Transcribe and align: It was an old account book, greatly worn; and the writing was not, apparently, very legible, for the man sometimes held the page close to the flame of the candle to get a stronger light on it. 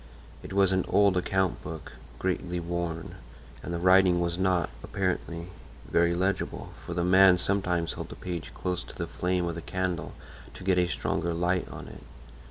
It 0.41 0.51
was 0.51 0.71
an 0.71 0.83
old 0.87 1.15
account 1.15 1.61
book, 1.61 1.91
greatly 2.17 2.59
worn; 2.59 3.17
and 3.61 3.71
the 3.71 3.77
writing 3.77 4.19
was 4.19 4.35
not, 4.39 4.71
apparently, 4.83 5.49
very 5.87 6.15
legible, 6.15 6.69
for 6.83 6.95
the 6.95 7.03
man 7.03 7.37
sometimes 7.37 7.93
held 7.93 8.09
the 8.09 8.15
page 8.15 8.51
close 8.55 8.81
to 8.85 8.95
the 8.95 9.05
flame 9.05 9.45
of 9.45 9.53
the 9.53 9.61
candle 9.61 10.13
to 10.55 10.63
get 10.63 10.79
a 10.79 10.87
stronger 10.87 11.35
light 11.35 11.69
on 11.69 11.87
it. 11.87 12.01